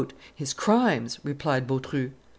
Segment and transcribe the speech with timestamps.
[0.33, 2.13] "His crimes," replied Bautru.